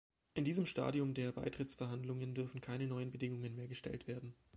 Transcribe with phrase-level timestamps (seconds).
[0.33, 4.33] In diesem Stadium der Beitrittsverhandlungen dürfen keine neuen Bedingungen mehr gestellt werden.